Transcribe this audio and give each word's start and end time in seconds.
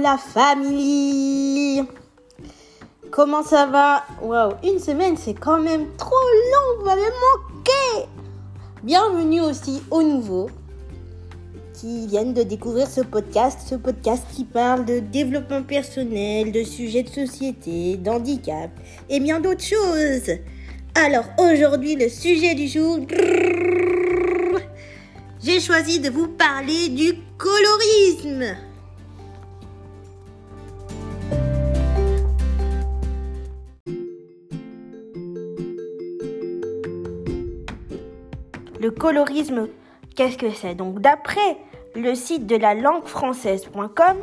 La 0.00 0.16
famille 0.16 1.84
Comment 3.10 3.44
ça 3.44 3.66
va? 3.66 4.02
Waouh, 4.22 4.54
une 4.64 4.78
semaine 4.78 5.16
c'est 5.16 5.34
quand 5.34 5.60
même 5.60 5.86
trop 5.96 6.10
long, 6.10 6.78
vous 6.78 6.84
m'avez 6.84 7.02
manqué 7.02 8.08
Bienvenue 8.82 9.40
aussi 9.40 9.82
aux 9.90 10.02
nouveaux 10.02 10.50
qui 11.74 12.06
viennent 12.06 12.34
de 12.34 12.42
découvrir 12.42 12.88
ce 12.88 13.02
podcast, 13.02 13.60
ce 13.68 13.76
podcast 13.76 14.24
qui 14.34 14.44
parle 14.44 14.84
de 14.84 14.98
développement 14.98 15.62
personnel, 15.62 16.50
de 16.50 16.64
sujets 16.64 17.02
de 17.02 17.10
société, 17.10 17.96
d'handicap 17.96 18.70
et 19.08 19.20
bien 19.20 19.38
d'autres 19.38 19.64
choses. 19.64 20.36
Alors 20.94 21.26
aujourd'hui 21.38 21.94
le 21.94 22.08
sujet 22.08 22.54
du 22.54 22.66
jour, 22.66 22.98
j'ai 25.42 25.60
choisi 25.60 26.00
de 26.00 26.10
vous 26.10 26.28
parler 26.28 26.88
du 26.88 27.14
colorisme. 27.38 28.56
Le 38.84 38.90
colorisme, 38.90 39.68
qu'est-ce 40.14 40.36
que 40.36 40.50
c'est? 40.50 40.74
Donc 40.74 41.00
d'après 41.00 41.56
le 41.94 42.14
site 42.14 42.46
de 42.46 42.54
la 42.54 42.74
langue 42.74 43.06
française.com, 43.06 44.16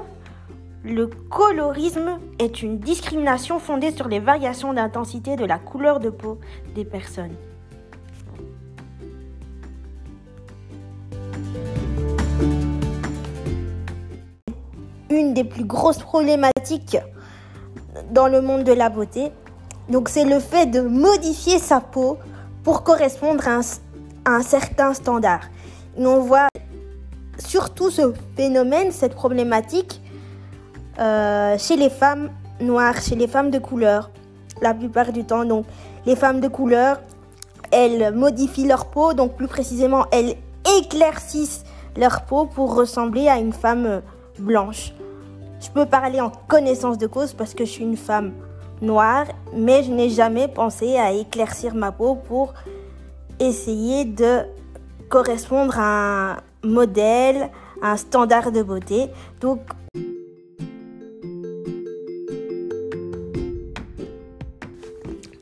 le 0.83 1.07
colorisme 1.07 2.19
est 2.37 2.61
une 2.61 2.77
discrimination 2.77 3.57
fondée 3.57 3.89
sur 3.89 4.07
les 4.07 4.19
variations 4.19 4.71
d'intensité 4.71 5.35
de 5.35 5.45
la 5.45 5.57
couleur 5.57 5.99
de 5.99 6.11
peau 6.11 6.37
des 6.75 6.85
personnes. 6.85 7.33
Une 15.09 15.33
des 15.33 15.43
plus 15.43 15.65
grosses 15.65 16.03
problématiques 16.03 16.97
dans 18.11 18.27
le 18.27 18.41
monde 18.41 18.63
de 18.63 18.73
la 18.73 18.89
beauté, 18.89 19.31
donc 19.89 20.07
c'est 20.07 20.25
le 20.25 20.39
fait 20.39 20.67
de 20.67 20.81
modifier 20.81 21.57
sa 21.57 21.81
peau 21.81 22.19
pour 22.63 22.83
correspondre 22.83 23.47
à 23.47 23.55
un 23.55 23.63
un 24.25 24.41
certain 24.41 24.93
standard. 24.93 25.41
on 25.97 26.19
voit 26.19 26.47
surtout 27.37 27.89
ce 27.89 28.13
phénomène, 28.35 28.91
cette 28.91 29.15
problématique, 29.15 30.01
euh, 30.99 31.57
chez 31.57 31.75
les 31.75 31.89
femmes 31.89 32.29
noires, 32.59 33.01
chez 33.01 33.15
les 33.15 33.27
femmes 33.27 33.49
de 33.49 33.59
couleur, 33.59 34.11
la 34.61 34.73
plupart 34.73 35.11
du 35.11 35.23
temps. 35.23 35.45
Donc, 35.45 35.65
les 36.05 36.15
femmes 36.15 36.39
de 36.39 36.47
couleur, 36.47 37.01
elles 37.71 38.13
modifient 38.13 38.67
leur 38.67 38.85
peau, 38.85 39.13
donc 39.13 39.35
plus 39.35 39.47
précisément, 39.47 40.05
elles 40.11 40.35
éclaircissent 40.79 41.63
leur 41.97 42.25
peau 42.25 42.45
pour 42.45 42.75
ressembler 42.75 43.27
à 43.27 43.39
une 43.39 43.53
femme 43.53 44.01
blanche. 44.37 44.93
Je 45.59 45.69
peux 45.69 45.85
parler 45.85 46.19
en 46.21 46.31
connaissance 46.47 46.97
de 46.97 47.07
cause 47.07 47.33
parce 47.33 47.53
que 47.53 47.65
je 47.65 47.71
suis 47.71 47.83
une 47.83 47.97
femme 47.97 48.33
noire, 48.81 49.25
mais 49.53 49.83
je 49.83 49.91
n'ai 49.91 50.09
jamais 50.09 50.47
pensé 50.47 50.97
à 50.97 51.11
éclaircir 51.11 51.75
ma 51.75 51.91
peau 51.91 52.15
pour 52.15 52.53
essayer 53.47 54.05
de 54.05 54.41
correspondre 55.09 55.77
à 55.77 56.33
un 56.33 56.37
modèle, 56.63 57.49
un 57.81 57.97
standard 57.97 58.51
de 58.51 58.61
beauté. 58.61 59.07
Donc, 59.41 59.59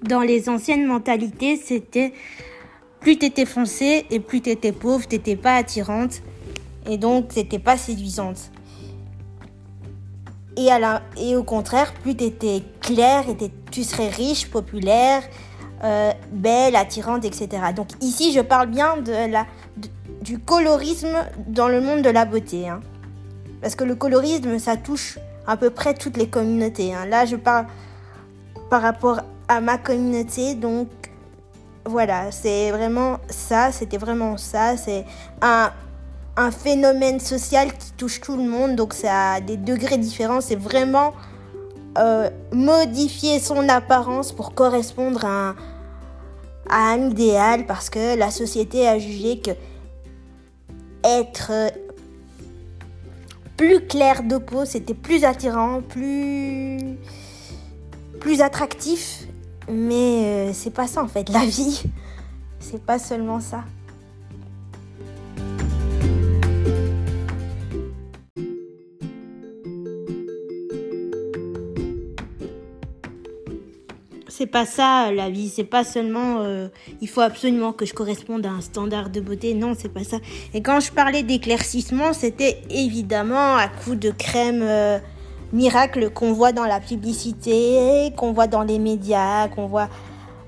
dans 0.04 0.22
les 0.22 0.50
anciennes 0.50 0.88
mentalités, 0.88 1.58
c'était 1.58 2.14
plus 3.00 3.18
t'étais 3.18 3.46
foncé 3.46 4.06
et 4.10 4.20
plus 4.20 4.42
t'étais 4.42 4.72
pauvre, 4.72 5.08
t'étais 5.08 5.36
pas 5.36 5.56
attirante 5.56 6.22
et 6.90 6.98
donc 6.98 7.28
c'était 7.30 7.60
pas 7.60 7.78
séduisante. 7.78 8.52
Et, 10.58 10.72
à 10.72 11.02
et 11.18 11.36
au 11.36 11.44
contraire, 11.44 11.94
plus 11.94 12.16
t'étais 12.16 12.64
claire, 12.82 13.26
tu 13.72 13.84
serais 13.84 14.10
riche, 14.10 14.50
populaire, 14.50 15.24
euh, 15.84 16.12
belle, 16.32 16.76
attirante, 16.76 17.26
etc. 17.26 17.50
Donc 17.76 17.88
ici, 18.02 18.34
je 18.34 18.42
parle 18.42 18.68
bien 18.68 18.98
de 18.98 19.32
la, 19.32 19.46
du 20.22 20.40
colorisme 20.40 21.26
dans 21.48 21.68
le 21.68 21.82
monde 21.82 22.02
de 22.02 22.10
la 22.10 22.26
beauté. 22.26 22.68
Hein. 22.68 22.82
Parce 23.62 23.76
que 23.76 23.84
le 23.84 23.96
colorisme, 23.96 24.60
ça 24.60 24.78
touche 24.78 25.20
à 25.48 25.58
peu 25.58 25.70
près 25.70 25.94
toutes 25.94 26.18
les 26.18 26.28
communautés. 26.28 26.94
Hein. 26.94 27.06
Là, 27.06 27.26
je 27.26 27.36
parle 27.36 27.66
par 28.70 28.82
rapport 28.82 29.22
à 29.48 29.62
ma 29.62 29.78
communauté. 29.78 30.56
Donc 30.56 30.90
voilà, 31.86 32.32
c'est 32.32 32.72
vraiment 32.72 33.18
ça, 33.30 33.72
c'était 33.72 33.98
vraiment 33.98 34.38
ça. 34.38 34.78
C'est 34.78 35.06
un, 35.42 35.72
un 36.38 36.52
phénomène 36.52 37.20
social 37.20 37.74
qui 37.74 37.92
touche 37.94 38.22
tout 38.22 38.38
le 38.38 38.44
monde. 38.44 38.76
Donc 38.76 38.94
ça 38.94 39.34
a 39.34 39.42
des 39.42 39.58
degrés 39.58 39.98
différents. 39.98 40.42
C'est 40.42 40.56
vraiment 40.56 41.14
euh, 42.00 42.30
modifier 42.54 43.40
son 43.40 43.68
apparence 43.68 44.32
pour 44.32 44.54
correspondre 44.54 45.26
à 45.26 45.56
un, 46.70 47.10
idéal 47.10 47.66
parce 47.66 47.90
que 47.90 48.18
la 48.18 48.32
société 48.32 48.88
a 48.88 48.98
jugé 48.98 49.40
que 49.40 49.52
être 51.04 51.52
plus 53.58 53.86
clair 53.86 54.24
de 54.24 54.38
peau, 54.38 54.64
c'était 54.64 54.94
plus 54.94 55.26
attirant, 55.26 55.82
plus 55.82 56.98
plus 58.22 58.42
attractif. 58.42 59.26
Mais 59.70 60.24
euh, 60.24 60.54
c'est 60.54 60.74
pas 60.74 60.88
ça 60.88 61.04
en 61.04 61.08
fait, 61.08 61.28
la 61.30 61.46
vie. 61.46 61.84
C'est 62.60 62.82
pas 62.82 62.98
seulement 63.00 63.42
ça. 63.42 63.64
C'est 74.40 74.48
pas 74.48 74.66
ça 74.66 75.12
la 75.12 75.30
vie, 75.30 75.50
c'est 75.50 75.66
pas 75.66 75.84
seulement 75.84 76.38
euh, 76.40 76.70
il 77.02 77.10
faut 77.10 77.20
absolument 77.20 77.74
que 77.74 77.86
je 77.86 77.94
corresponde 77.94 78.46
à 78.46 78.52
un 78.52 78.62
standard 78.62 79.10
de 79.10 79.20
beauté, 79.20 79.54
non, 79.54 79.74
c'est 79.78 79.90
pas 79.90 80.06
ça. 80.06 80.16
Et 80.54 80.62
quand 80.62 80.80
je 80.80 80.94
parlais 80.94 81.24
d'éclaircissement, 81.24 82.14
c'était 82.14 82.62
évidemment 82.70 83.58
à 83.58 83.68
coup 83.68 83.96
de 83.96 84.12
crème 84.12 84.62
euh, 84.64 84.98
miracle 85.52 86.10
qu'on 86.12 86.32
voit 86.32 86.54
dans 86.54 86.64
la 86.64 86.80
publicité, 86.80 88.14
qu'on 88.16 88.32
voit 88.32 88.48
dans 88.48 88.64
les 88.64 88.80
médias, 88.80 89.50
qu'on 89.50 89.68
voit 89.68 89.90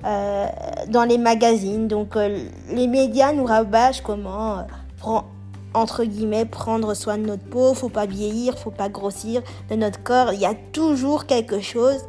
euh, 0.06 0.46
dans 0.88 1.04
les 1.04 1.18
magazines. 1.18 1.90
Donc 1.90 2.16
les 2.16 2.88
médias 2.88 3.34
nous 3.34 3.44
rabâchent 3.44 4.02
comment 4.02 4.66
prendre 5.00 5.28
entre 5.74 6.06
guillemets 6.06 6.46
prendre 6.46 6.94
soin 6.94 7.18
de 7.18 7.26
notre 7.26 7.44
peau, 7.44 7.74
faut 7.74 7.90
pas 7.90 8.06
vieillir, 8.06 8.58
faut 8.58 8.72
pas 8.72 8.88
grossir 8.88 9.42
de 9.70 9.76
notre 9.76 10.02
corps, 10.02 10.32
il 10.32 10.40
y 10.40 10.46
a 10.46 10.54
toujours 10.72 11.26
quelque 11.26 11.60
chose. 11.60 12.00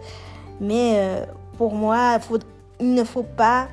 Mais 0.61 1.27
pour 1.59 1.75
moi, 1.75 2.19
il 2.81 2.95
ne 2.95 3.05
faut 3.05 3.23
pas, 3.23 3.69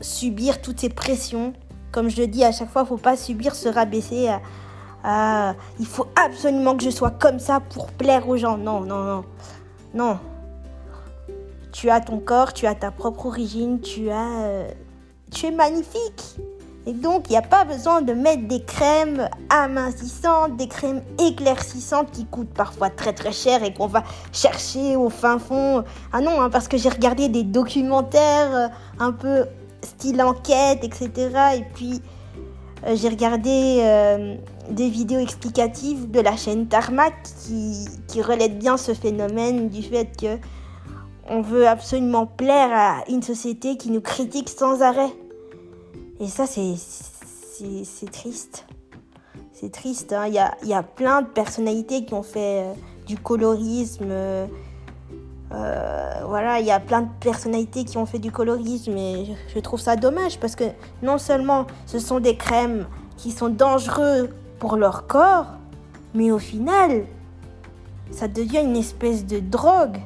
subir 0.00 0.60
toutes 0.60 0.80
ces 0.80 0.88
pressions. 0.88 1.52
Comme 1.92 2.08
je 2.08 2.20
le 2.20 2.26
dis 2.26 2.44
à 2.44 2.52
chaque 2.52 2.70
fois, 2.70 2.82
il 2.82 2.84
ne 2.84 2.88
faut 2.88 2.96
pas 2.96 3.16
subir, 3.16 3.54
se 3.54 3.68
rabaisser 3.68 4.28
à, 5.04 5.54
il 5.78 5.86
faut 5.86 6.06
absolument 6.16 6.76
que 6.76 6.84
je 6.84 6.90
sois 6.90 7.10
comme 7.10 7.38
ça 7.38 7.60
pour 7.60 7.86
plaire 7.92 8.28
aux 8.28 8.36
gens. 8.36 8.58
Non, 8.58 8.80
non, 8.80 9.04
non. 9.04 9.24
Non. 9.94 10.18
Tu 11.72 11.90
as 11.90 12.00
ton 12.00 12.18
corps, 12.18 12.52
tu 12.52 12.66
as 12.66 12.74
ta 12.74 12.90
propre 12.90 13.26
origine, 13.26 13.80
tu 13.80 14.10
as... 14.10 14.42
Euh, 14.42 14.70
tu 15.30 15.46
es 15.46 15.50
magnifique. 15.50 16.36
Et 16.88 16.94
donc, 16.94 17.26
il 17.28 17.32
n'y 17.32 17.36
a 17.36 17.42
pas 17.42 17.66
besoin 17.66 18.00
de 18.00 18.14
mettre 18.14 18.48
des 18.48 18.62
crèmes 18.62 19.28
amincissantes, 19.50 20.56
des 20.56 20.68
crèmes 20.68 21.02
éclaircissantes 21.20 22.10
qui 22.12 22.24
coûtent 22.24 22.54
parfois 22.54 22.88
très 22.88 23.12
très 23.12 23.30
cher 23.30 23.62
et 23.62 23.74
qu'on 23.74 23.88
va 23.88 24.02
chercher 24.32 24.96
au 24.96 25.10
fin 25.10 25.38
fond. 25.38 25.84
Ah 26.14 26.22
non, 26.22 26.40
hein, 26.40 26.48
parce 26.48 26.66
que 26.66 26.78
j'ai 26.78 26.88
regardé 26.88 27.28
des 27.28 27.42
documentaires 27.42 28.56
euh, 28.56 28.68
un 29.00 29.12
peu 29.12 29.44
style 29.82 30.22
enquête, 30.22 30.82
etc. 30.82 31.10
Et 31.58 31.64
puis, 31.74 32.00
euh, 32.86 32.96
j'ai 32.96 33.10
regardé 33.10 33.80
euh, 33.82 34.36
des 34.70 34.88
vidéos 34.88 35.20
explicatives 35.20 36.10
de 36.10 36.20
la 36.20 36.38
chaîne 36.38 36.68
Tarmac 36.68 37.12
qui, 37.44 37.86
qui 38.06 38.22
bien 38.48 38.78
ce 38.78 38.94
phénomène 38.94 39.68
du 39.68 39.82
fait 39.82 40.08
que 40.18 40.38
on 41.28 41.42
veut 41.42 41.68
absolument 41.68 42.24
plaire 42.24 42.70
à 42.72 43.04
une 43.10 43.22
société 43.22 43.76
qui 43.76 43.90
nous 43.90 44.00
critique 44.00 44.48
sans 44.48 44.80
arrêt. 44.80 45.12
Et 46.20 46.26
ça, 46.26 46.46
c'est, 46.46 46.74
triste. 48.10 48.66
C'est 49.52 49.70
triste. 49.70 50.12
Hein. 50.12 50.26
Il 50.26 50.34
y, 50.34 50.38
a, 50.38 50.56
y, 50.64 50.72
a, 50.72 50.82
plein 50.82 51.22
de 51.22 51.28
personnalités 51.28 52.04
qui 52.04 52.14
ont 52.14 52.22
fait 52.22 52.64
euh, 52.64 52.72
du 53.06 53.16
colorisme. 53.16 54.10
Euh, 54.10 54.46
voilà, 56.26 56.60
il 56.60 56.66
y 56.66 56.70
a 56.70 56.80
plein 56.80 57.02
de 57.02 57.08
personnalités 57.20 57.84
qui 57.84 57.96
ont 57.96 58.06
fait 58.06 58.18
du 58.18 58.30
colorisme 58.30 58.96
et 58.96 59.24
je, 59.24 59.54
je, 59.54 59.60
trouve 59.60 59.80
ça 59.80 59.96
dommage 59.96 60.38
parce 60.38 60.54
que 60.54 60.64
non 61.02 61.16
seulement 61.16 61.66
ce 61.86 61.98
sont 61.98 62.20
des 62.20 62.36
crèmes 62.36 62.86
qui 63.16 63.30
sont 63.30 63.48
dangereux 63.48 64.28
pour 64.58 64.76
leur 64.76 65.06
corps, 65.06 65.46
mais 66.14 66.30
au 66.30 66.38
final, 66.38 67.06
ça 68.10 68.28
devient 68.28 68.60
une 68.62 68.76
espèce 68.76 69.24
de 69.24 69.38
drogue. 69.38 69.98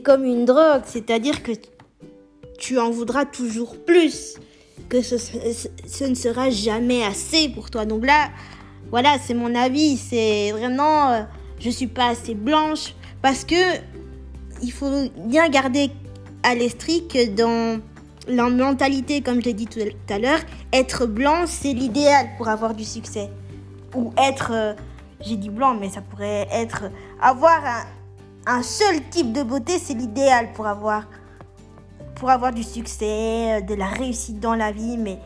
Comme 0.00 0.24
une 0.24 0.44
drogue, 0.44 0.82
c'est-à-dire 0.84 1.42
que 1.42 1.52
tu 2.58 2.78
en 2.78 2.90
voudras 2.90 3.24
toujours 3.24 3.76
plus, 3.84 4.36
que 4.88 5.02
ce, 5.02 5.16
ce, 5.18 6.04
ne 6.04 6.14
sera 6.14 6.50
jamais 6.50 7.04
assez 7.04 7.48
pour 7.48 7.70
toi. 7.70 7.84
Donc 7.84 8.06
là, 8.06 8.30
voilà, 8.90 9.16
c'est 9.24 9.34
mon 9.34 9.54
avis, 9.54 9.96
c'est 9.96 10.52
vraiment, 10.52 11.10
euh, 11.10 11.22
je 11.58 11.70
suis 11.70 11.86
pas 11.86 12.08
assez 12.08 12.34
blanche 12.34 12.94
parce 13.22 13.44
que 13.44 13.54
il 14.62 14.72
faut 14.72 14.90
bien 15.26 15.48
garder 15.48 15.90
à 16.42 16.54
l'esprit 16.54 17.06
que 17.08 17.28
dans 17.28 17.80
la 18.28 18.48
mentalité, 18.48 19.20
comme 19.20 19.40
je 19.40 19.46
l'ai 19.46 19.52
dit 19.52 19.66
tout 19.66 19.80
à 20.08 20.18
l'heure, 20.18 20.40
être 20.72 21.06
blanc, 21.06 21.44
c'est 21.46 21.72
l'idéal 21.72 22.28
pour 22.36 22.48
avoir 22.48 22.74
du 22.74 22.84
succès. 22.84 23.30
Ou 23.94 24.12
être, 24.16 24.50
euh, 24.52 24.74
j'ai 25.20 25.36
dit 25.36 25.50
blanc, 25.50 25.74
mais 25.74 25.90
ça 25.90 26.00
pourrait 26.00 26.48
être 26.50 26.84
avoir 27.20 27.64
un, 27.64 27.84
seul 28.62 29.02
type 29.10 29.32
de 29.32 29.42
beauté, 29.42 29.78
c'est 29.78 29.94
l'idéal 29.94 30.52
pour 30.52 30.66
avoir, 30.66 31.04
pour 32.16 32.30
avoir 32.30 32.52
du 32.52 32.62
succès, 32.62 33.58
euh, 33.58 33.60
de 33.60 33.74
la 33.74 33.86
réussite 33.86 34.40
dans 34.40 34.54
la 34.54 34.72
vie. 34.72 34.96
Mais 34.96 35.18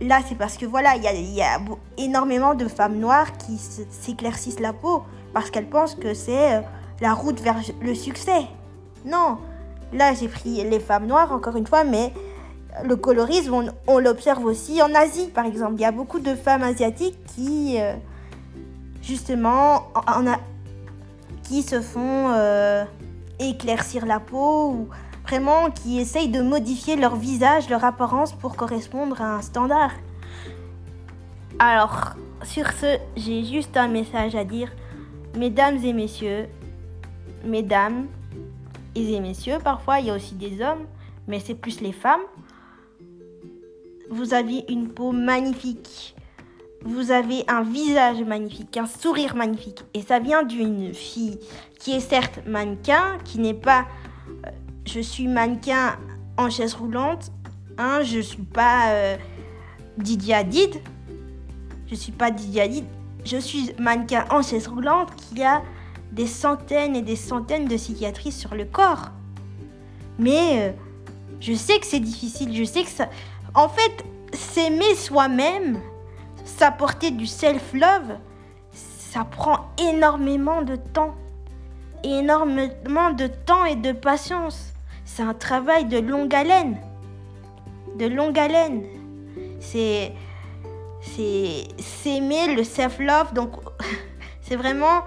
là, 0.00 0.20
c'est 0.28 0.36
parce 0.36 0.56
que 0.56 0.66
voilà, 0.66 0.96
il 0.96 1.02
y 1.02 1.42
a, 1.42 1.58
énormément 1.98 2.54
de 2.54 2.68
femmes 2.68 2.98
noires 2.98 3.36
qui 3.38 3.58
s'éclaircissent 3.58 4.60
la 4.60 4.72
peau 4.72 5.02
parce 5.32 5.50
qu'elles 5.50 5.68
pensent 5.68 5.94
que 5.94 6.14
c'est 6.14 6.56
euh, 6.56 6.60
la 7.00 7.14
route 7.14 7.40
vers 7.40 7.56
le 7.80 7.94
succès. 7.94 8.46
Non, 9.04 9.38
Là, 9.92 10.14
j'ai 10.14 10.28
pris 10.28 10.62
les 10.62 10.78
femmes 10.78 11.06
noires, 11.06 11.32
encore 11.32 11.56
une 11.56 11.66
fois, 11.66 11.82
mais 11.82 12.12
le 12.84 12.94
colorisme, 12.94 13.72
on, 13.88 13.98
l'observe 13.98 14.44
aussi 14.44 14.80
en 14.82 14.94
Asie, 14.94 15.28
par 15.28 15.46
exemple. 15.46 15.74
Il 15.76 15.80
y 15.80 15.84
a 15.84 15.90
beaucoup 15.90 16.20
de 16.20 16.34
femmes 16.36 16.62
asiatiques 16.62 17.18
qui, 17.34 17.76
euh, 17.80 17.94
justement, 19.02 19.88
en, 19.94 20.28
a, 20.28 20.38
qui 21.50 21.62
se 21.64 21.80
font 21.80 22.30
euh, 22.30 22.84
éclaircir 23.40 24.06
la 24.06 24.20
peau 24.20 24.70
ou 24.70 24.88
vraiment 25.26 25.68
qui 25.72 25.98
essayent 25.98 26.28
de 26.28 26.42
modifier 26.42 26.94
leur 26.94 27.16
visage, 27.16 27.68
leur 27.68 27.84
apparence 27.84 28.32
pour 28.32 28.54
correspondre 28.54 29.20
à 29.20 29.34
un 29.34 29.42
standard. 29.42 29.90
Alors, 31.58 32.14
sur 32.44 32.70
ce, 32.70 32.98
j'ai 33.16 33.42
juste 33.42 33.76
un 33.76 33.88
message 33.88 34.36
à 34.36 34.44
dire. 34.44 34.70
Mesdames 35.36 35.78
et 35.84 35.92
messieurs, 35.92 36.46
mesdames, 37.44 38.06
et 38.94 39.18
messieurs, 39.18 39.58
parfois 39.62 39.98
il 39.98 40.06
y 40.06 40.10
a 40.10 40.14
aussi 40.14 40.36
des 40.36 40.62
hommes, 40.62 40.86
mais 41.26 41.40
c'est 41.40 41.56
plus 41.56 41.80
les 41.80 41.92
femmes. 41.92 42.26
Vous 44.08 44.34
avez 44.34 44.64
une 44.68 44.88
peau 44.88 45.10
magnifique. 45.10 46.14
Vous 46.84 47.10
avez 47.10 47.44
un 47.46 47.62
visage 47.62 48.22
magnifique, 48.22 48.76
un 48.76 48.86
sourire 48.86 49.36
magnifique. 49.36 49.84
Et 49.94 50.02
ça 50.02 50.18
vient 50.18 50.42
d'une 50.42 50.94
fille 50.94 51.38
qui 51.78 51.92
est 51.92 52.00
certes 52.00 52.40
mannequin, 52.46 53.18
qui 53.24 53.38
n'est 53.38 53.54
pas 53.54 53.86
euh, 54.46 54.50
je 54.86 55.00
suis 55.00 55.28
mannequin 55.28 55.98
en 56.36 56.48
chaise 56.50 56.74
roulante. 56.74 57.30
Hein, 57.78 58.00
je 58.02 58.20
suis 58.20 58.42
pas 58.42 58.90
euh, 58.90 59.16
Didier 59.98 60.34
Hadid. 60.34 60.80
Je 61.86 61.94
suis 61.94 62.12
pas 62.12 62.30
Didier 62.30 62.62
Hadid. 62.62 62.84
Je 63.24 63.36
suis 63.36 63.72
mannequin 63.78 64.24
en 64.30 64.42
chaise 64.42 64.66
roulante 64.66 65.14
qui 65.16 65.42
a 65.42 65.62
des 66.12 66.26
centaines 66.26 66.96
et 66.96 67.02
des 67.02 67.16
centaines 67.16 67.66
de 67.66 67.76
cicatrices 67.76 68.38
sur 68.38 68.54
le 68.54 68.64
corps. 68.64 69.10
Mais 70.18 70.70
euh, 70.70 70.72
je 71.40 71.54
sais 71.54 71.78
que 71.78 71.86
c'est 71.86 72.00
difficile, 72.00 72.54
je 72.54 72.64
sais 72.64 72.84
que 72.84 72.90
ça... 72.90 73.08
En 73.54 73.68
fait, 73.68 74.04
s'aimer 74.32 74.94
soi-même, 74.94 75.80
s'apporter 76.50 77.10
du 77.10 77.26
self-love, 77.26 78.18
ça 78.72 79.24
prend 79.24 79.70
énormément 79.78 80.62
de 80.62 80.76
temps. 80.76 81.14
Énormément 82.04 83.10
de 83.10 83.26
temps 83.26 83.64
et 83.64 83.76
de 83.76 83.92
patience. 83.92 84.72
C'est 85.04 85.22
un 85.22 85.34
travail 85.34 85.86
de 85.86 85.98
longue 85.98 86.34
haleine. 86.34 86.76
De 87.98 88.06
longue 88.06 88.38
haleine. 88.38 88.82
C'est... 89.60 90.12
S'aimer, 91.02 92.54
le 92.54 92.62
self-love. 92.62 93.32
Donc, 93.32 93.52
c'est 94.42 94.56
vraiment 94.56 95.02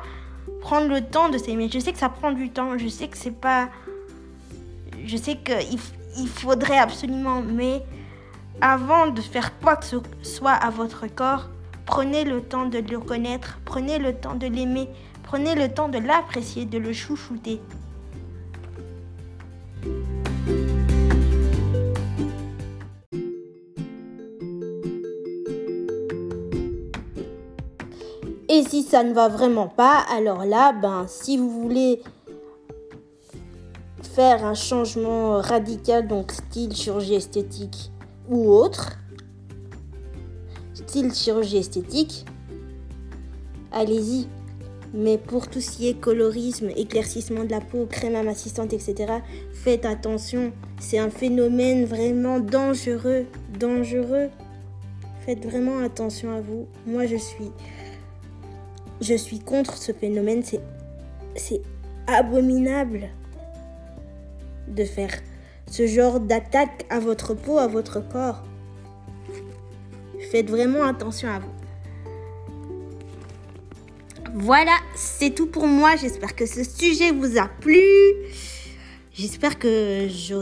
prendre 0.62 0.88
le 0.88 1.02
temps 1.02 1.30
de 1.30 1.38
s'aimer. 1.38 1.70
Je 1.72 1.80
sais 1.80 1.94
que 1.94 2.00
ça 2.00 2.10
prend 2.10 2.32
du 2.32 2.50
temps, 2.50 2.78
je 2.78 2.88
sais 2.88 3.08
que 3.08 3.18
c'est 3.18 3.32
pas. 3.40 3.70
Je 5.06 5.18
sais 5.18 5.38
qu'il 5.38 5.80
il 6.18 6.28
faudrait 6.28 6.78
absolument, 6.78 7.42
mais 7.42 7.84
avant 8.62 9.08
de 9.08 9.22
faire 9.22 9.58
quoi 9.60 9.76
que 9.76 9.86
ce 9.86 9.98
soit 10.22 10.52
à 10.52 10.70
votre 10.70 11.08
corps, 11.08 11.50
prenez 11.86 12.24
le 12.24 12.42
temps 12.42 12.66
de 12.66 12.80
le 12.80 13.00
connaître, 13.00 13.60
prenez 13.66 14.00
le 14.00 14.14
temps 14.16 14.36
de 14.36 14.48
l'aimer, 14.48 14.90
prenez 15.24 15.56
le 15.56 15.70
temps 15.74 15.90
de 15.90 15.98
l'apprécier, 15.98 16.66
de 16.66 16.78
le 16.78 16.94
chouchouter. 16.94 17.60
Et 28.50 28.64
si 28.64 28.84
ça 28.84 29.04
ne 29.04 29.14
va 29.14 29.30
vraiment 29.30 29.68
pas, 29.68 30.06
alors 30.16 30.46
là, 30.46 30.74
ben, 30.74 31.06
si 31.08 31.38
vous 31.38 31.50
voulez 31.50 32.04
faire 34.14 34.46
un 34.46 34.54
changement 34.54 35.42
radical, 35.42 36.08
donc 36.08 36.32
style 36.32 36.76
chirurgie 36.76 37.16
esthétique 37.16 37.93
ou 38.30 38.50
autre, 38.50 39.00
style 40.74 41.14
chirurgie 41.14 41.58
esthétique, 41.58 42.26
allez-y. 43.72 44.28
Mais 44.96 45.18
pour 45.18 45.48
tout 45.48 45.60
ce 45.60 45.72
qui 45.72 45.90
est 45.90 46.00
colorisme, 46.00 46.70
éclaircissement 46.76 47.46
de 47.46 47.50
la 47.50 47.62
peau, 47.62 47.88
crème 47.90 48.16
amassistante, 48.16 48.74
etc., 48.74 49.12
faites 49.52 49.86
attention. 49.86 50.54
C'est 50.80 51.00
un 51.00 51.10
phénomène 51.10 51.86
vraiment 51.86 52.40
dangereux, 52.40 53.26
dangereux. 53.60 54.30
Faites 55.26 55.44
vraiment 55.44 55.80
attention 55.80 56.32
à 56.32 56.42
vous. 56.42 56.68
Moi, 56.86 57.08
je 57.08 57.16
suis 57.16 57.50
je 59.02 59.16
suis 59.16 59.40
contre 59.40 59.78
ce 59.78 59.92
phénomène. 59.92 60.44
C'est 61.36 61.62
abominable 62.08 63.10
de 64.68 64.86
faire 64.86 65.12
ce 65.74 65.88
genre 65.88 66.20
d'attaque 66.20 66.86
à 66.92 67.00
votre 67.00 67.34
peau, 67.34 67.58
à 67.58 67.66
votre 67.66 68.00
corps. 68.08 68.44
Faites 70.32 70.48
vraiment 70.48 70.84
attention 70.84 71.30
à 71.30 71.40
vous. 71.40 71.50
Voilà, 74.36 74.76
c'est 74.94 75.34
tout 75.34 75.48
pour 75.48 75.66
moi. 75.66 75.96
J'espère 75.96 76.36
que 76.36 76.46
ce 76.46 76.64
sujet 76.64 77.12
vous 77.12 77.40
a 77.40 77.48
plu. 77.48 77.82
J'espère 79.16 79.58
que 79.58 80.08
je, 80.08 80.36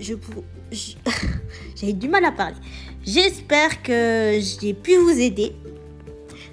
je, 0.00 0.14
j'ai 1.76 1.92
du 1.92 2.08
mal 2.08 2.24
à 2.24 2.32
parler. 2.32 2.56
J'espère 3.04 3.82
que 3.82 4.38
j'ai 4.40 4.72
pu 4.72 4.96
vous 4.96 5.20
aider 5.20 5.52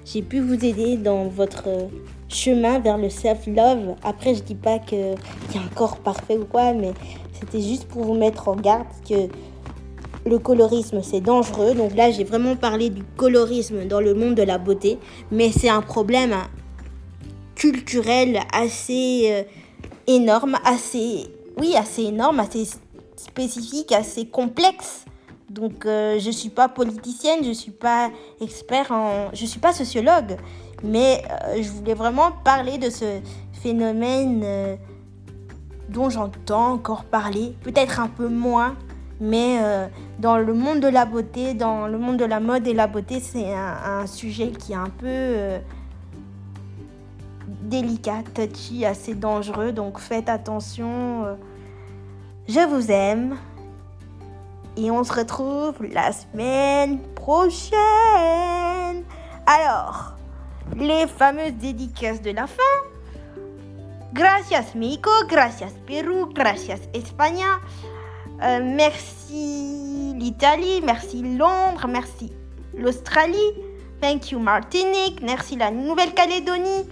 j'ai 0.04 0.20
pu 0.22 0.40
vous 0.40 0.62
aider 0.64 0.96
dans 0.96 1.28
votre 1.28 1.88
chemin 2.28 2.78
vers 2.80 2.98
le 2.98 3.08
self-love. 3.08 3.94
Après, 4.02 4.34
je 4.34 4.42
dis 4.42 4.54
pas 4.54 4.78
qu'il 4.78 4.98
y 4.98 5.58
a 5.58 5.60
un 5.60 5.74
corps 5.74 5.98
parfait 5.98 6.36
ou 6.36 6.44
quoi, 6.44 6.74
mais 6.74 6.92
c'était 7.42 7.60
juste 7.60 7.88
pour 7.88 8.04
vous 8.04 8.14
mettre 8.14 8.48
en 8.48 8.54
garde 8.54 8.86
que 9.08 9.28
le 10.24 10.38
colorisme 10.38 11.02
c'est 11.02 11.20
dangereux. 11.20 11.74
Donc 11.74 11.96
là, 11.96 12.10
j'ai 12.12 12.24
vraiment 12.24 12.54
parlé 12.54 12.88
du 12.88 13.02
colorisme 13.16 13.86
dans 13.86 14.00
le 14.00 14.14
monde 14.14 14.36
de 14.36 14.42
la 14.42 14.58
beauté, 14.58 14.98
mais 15.32 15.50
c'est 15.50 15.68
un 15.68 15.82
problème 15.82 16.34
culturel 17.56 18.40
assez 18.52 19.26
euh, 19.30 19.42
énorme, 20.06 20.56
assez 20.64 21.26
oui, 21.58 21.74
assez 21.76 22.04
énorme, 22.04 22.40
assez 22.40 22.66
spécifique, 23.16 23.92
assez 23.92 24.26
complexe. 24.26 25.04
Donc 25.50 25.84
euh, 25.84 26.18
je 26.18 26.28
ne 26.28 26.32
suis 26.32 26.48
pas 26.48 26.68
politicienne, 26.68 27.40
je 27.42 27.48
ne 27.48 27.54
suis 27.54 27.72
pas 27.72 28.10
expert 28.40 28.90
en... 28.90 29.30
Je 29.34 29.44
suis 29.44 29.60
pas 29.60 29.72
sociologue, 29.72 30.36
mais 30.82 31.22
euh, 31.30 31.62
je 31.62 31.68
voulais 31.68 31.94
vraiment 31.94 32.30
parler 32.44 32.78
de 32.78 32.88
ce 32.88 33.20
phénomène 33.52 34.42
euh, 34.44 34.76
dont 35.92 36.10
j'entends 36.10 36.72
encore 36.72 37.04
parler, 37.04 37.54
peut-être 37.62 38.00
un 38.00 38.08
peu 38.08 38.28
moins, 38.28 38.74
mais 39.20 39.58
dans 40.18 40.38
le 40.38 40.52
monde 40.52 40.80
de 40.80 40.88
la 40.88 41.04
beauté, 41.04 41.54
dans 41.54 41.86
le 41.86 41.98
monde 41.98 42.16
de 42.16 42.24
la 42.24 42.40
mode 42.40 42.66
et 42.66 42.74
la 42.74 42.86
beauté, 42.86 43.20
c'est 43.20 43.54
un, 43.54 44.06
sujet 44.06 44.50
qui 44.50 44.72
est 44.72 44.76
un 44.76 44.90
peu 44.90 45.60
délicat, 47.62 48.22
touchy, 48.34 48.84
assez 48.84 49.14
dangereux, 49.14 49.72
donc 49.72 49.98
faites 49.98 50.28
attention. 50.28 51.36
je 52.48 52.60
vous 52.68 52.90
aime. 52.90 53.36
Et 54.76 54.90
on 54.90 55.04
se 55.04 55.12
retrouve 55.12 55.74
la 55.92 56.12
semaine 56.12 56.98
prochaine. 57.14 57.76
Alors, 59.46 60.14
les 60.76 61.06
fameuses 61.06 61.54
dédicaces 61.54 62.22
de 62.22 62.30
la 62.30 62.46
fin. 62.46 62.91
Gracias 64.12 64.74
México, 64.74 65.10
gracias 65.26 65.72
Pérou, 65.86 66.26
gracias 66.34 66.80
Espagne. 66.92 67.44
Euh, 68.42 68.60
merci 68.62 70.14
l'Italie, 70.18 70.82
merci 70.84 71.22
Londres, 71.22 71.86
merci 71.88 72.30
l'Australie. 72.76 73.52
Thank 74.02 74.30
you 74.30 74.38
Martinique, 74.38 75.22
merci 75.22 75.56
la 75.56 75.70
Nouvelle-Calédonie. 75.70 76.86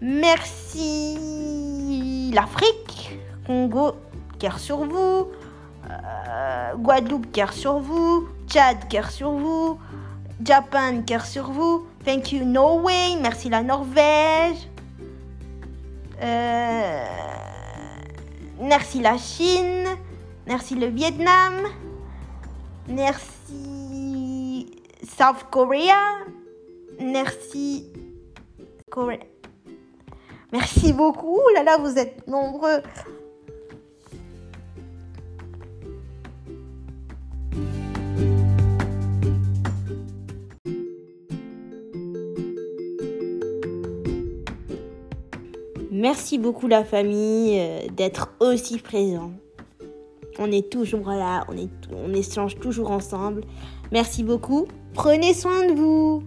Merci 0.00 1.18
l'Afrique. 2.32 3.18
Congo, 3.46 3.96
cœur 4.38 4.60
sur 4.60 4.84
vous. 4.84 5.28
Euh, 5.90 6.74
Guadeloupe, 6.76 7.32
cœur 7.32 7.52
sur 7.52 7.78
vous. 7.78 8.28
Tchad, 8.46 8.86
cœur 8.88 9.10
sur 9.10 9.32
vous. 9.32 9.78
Japan, 10.44 11.02
cœur 11.04 11.24
sur 11.24 11.50
vous. 11.50 11.86
Thank 12.04 12.30
you 12.30 12.44
Norway. 12.44 13.16
Merci 13.20 13.48
la 13.48 13.62
Norvège. 13.62 14.67
Euh, 16.20 17.04
merci 18.60 19.00
la 19.00 19.16
Chine. 19.18 19.86
Merci 20.46 20.74
le 20.74 20.86
Vietnam. 20.86 21.54
Merci 22.88 24.66
South 25.02 25.44
Korea. 25.50 26.18
Merci 27.00 27.92
Corée. 28.90 29.20
Merci 30.52 30.92
beaucoup. 30.92 31.40
là 31.54 31.62
là, 31.62 31.76
vous 31.78 31.98
êtes 31.98 32.26
nombreux. 32.26 32.82
Merci 45.98 46.38
beaucoup 46.38 46.68
la 46.68 46.84
famille 46.84 47.58
euh, 47.58 47.88
d'être 47.88 48.32
aussi 48.38 48.78
présent. 48.78 49.32
On 50.38 50.52
est 50.52 50.70
toujours 50.70 51.08
là, 51.08 51.44
on, 51.48 51.56
on 51.92 52.14
échange 52.14 52.54
toujours 52.60 52.92
ensemble. 52.92 53.42
Merci 53.90 54.22
beaucoup. 54.22 54.68
Prenez 54.94 55.34
soin 55.34 55.66
de 55.66 55.72
vous. 55.72 56.22